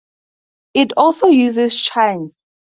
It 0.73 0.93
also 0.97 1.27
uses 1.27 1.79
chimes. 1.79 2.35